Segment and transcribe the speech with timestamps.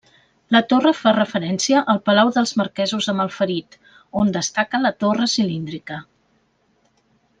[0.53, 3.77] La torre fa referència al palau dels marquesos de Malferit,
[4.23, 6.01] on destaca la torre cilíndrica.